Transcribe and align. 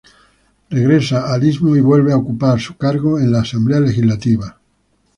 Regresa 0.71 1.31
al 1.31 1.43
Istmo 1.43 1.75
y 1.75 1.79
vuelve 1.81 2.11
a 2.11 2.17
ocupar 2.17 2.59
su 2.59 2.75
cargo 2.75 3.19
en 3.19 3.31
La 3.31 3.41
Asamblea 3.41 3.79
Legislativa. 3.81 4.57